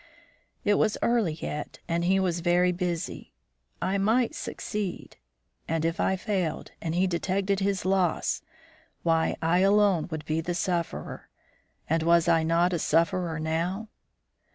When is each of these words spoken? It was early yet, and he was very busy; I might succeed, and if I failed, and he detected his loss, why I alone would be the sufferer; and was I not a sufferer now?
It 0.65 0.79
was 0.79 0.97
early 1.03 1.33
yet, 1.33 1.77
and 1.87 2.03
he 2.05 2.19
was 2.19 2.39
very 2.39 2.71
busy; 2.71 3.33
I 3.83 3.99
might 3.99 4.33
succeed, 4.33 5.17
and 5.67 5.85
if 5.85 5.99
I 5.99 6.15
failed, 6.15 6.71
and 6.81 6.95
he 6.95 7.05
detected 7.05 7.59
his 7.59 7.85
loss, 7.85 8.41
why 9.03 9.35
I 9.43 9.59
alone 9.59 10.07
would 10.09 10.25
be 10.25 10.41
the 10.41 10.55
sufferer; 10.55 11.29
and 11.87 12.01
was 12.01 12.27
I 12.27 12.41
not 12.41 12.73
a 12.73 12.79
sufferer 12.79 13.39
now? 13.39 13.89